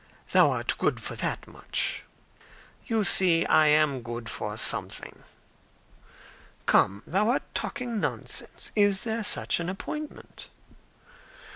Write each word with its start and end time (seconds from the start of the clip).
Thou 0.31 0.49
art 0.49 0.79
good 0.79 0.99
for 0.99 1.13
that 1.17 1.47
much." 1.47 2.05
"You 2.87 3.03
see 3.03 3.45
I 3.45 3.67
am 3.67 4.01
good 4.01 4.29
for 4.29 4.57
something." 4.57 5.23
"Come! 6.65 7.03
thou 7.05 7.29
art 7.29 7.43
talking 7.53 7.99
nonsense. 7.99 8.71
Is 8.75 9.03
there 9.03 9.23
such 9.23 9.59
an 9.59 9.69
appointment?" 9.69 10.49